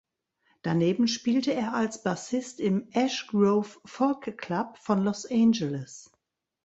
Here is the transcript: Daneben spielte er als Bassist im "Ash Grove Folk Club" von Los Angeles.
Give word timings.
Daneben 0.63 1.07
spielte 1.07 1.53
er 1.53 1.75
als 1.75 2.01
Bassist 2.01 2.59
im 2.59 2.87
"Ash 2.91 3.27
Grove 3.27 3.79
Folk 3.85 4.35
Club" 4.39 4.79
von 4.79 5.03
Los 5.03 5.27
Angeles. 5.29 6.09